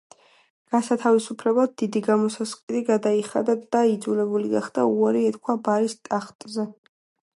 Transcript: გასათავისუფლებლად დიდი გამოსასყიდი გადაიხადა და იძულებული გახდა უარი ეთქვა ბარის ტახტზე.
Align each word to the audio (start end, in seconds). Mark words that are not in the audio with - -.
გასათავისუფლებლად 0.75 1.75
დიდი 1.81 2.01
გამოსასყიდი 2.07 2.81
გადაიხადა 2.89 3.57
და 3.77 3.83
იძულებული 3.93 4.51
გახდა 4.55 4.87
უარი 4.95 5.23
ეთქვა 5.33 5.57
ბარის 5.69 5.97
ტახტზე. 6.09 6.67